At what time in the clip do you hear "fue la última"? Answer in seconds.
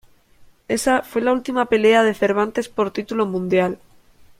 1.03-1.65